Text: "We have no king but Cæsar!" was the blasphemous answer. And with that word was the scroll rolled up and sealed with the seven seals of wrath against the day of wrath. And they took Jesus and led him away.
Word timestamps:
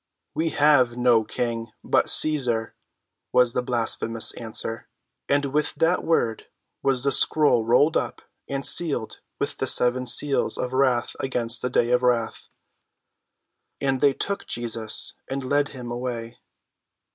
"We 0.33 0.49
have 0.49 0.97
no 0.97 1.23
king 1.23 1.73
but 1.83 2.07
Cæsar!" 2.07 2.71
was 3.31 3.53
the 3.53 3.61
blasphemous 3.61 4.31
answer. 4.33 4.87
And 5.29 5.45
with 5.53 5.75
that 5.75 6.03
word 6.03 6.47
was 6.81 7.03
the 7.03 7.11
scroll 7.11 7.65
rolled 7.67 7.95
up 7.95 8.23
and 8.47 8.65
sealed 8.65 9.19
with 9.39 9.57
the 9.57 9.67
seven 9.67 10.07
seals 10.07 10.57
of 10.57 10.73
wrath 10.73 11.15
against 11.19 11.61
the 11.61 11.69
day 11.69 11.91
of 11.91 12.01
wrath. 12.01 12.47
And 13.79 14.01
they 14.01 14.13
took 14.13 14.47
Jesus 14.47 15.13
and 15.27 15.45
led 15.45 15.69
him 15.69 15.91
away. 15.91 16.39